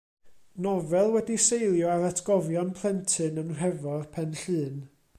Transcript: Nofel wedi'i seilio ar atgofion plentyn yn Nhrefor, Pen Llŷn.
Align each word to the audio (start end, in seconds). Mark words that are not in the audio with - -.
Nofel 0.65 1.09
wedi'i 1.15 1.41
seilio 1.47 1.87
ar 1.97 2.07
atgofion 2.09 2.75
plentyn 2.79 3.41
yn 3.43 3.53
Nhrefor, 3.59 4.09
Pen 4.17 4.35
Llŷn. 4.43 4.83